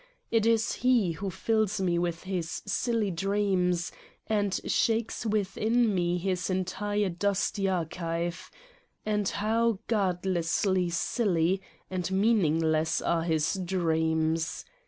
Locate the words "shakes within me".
4.65-6.17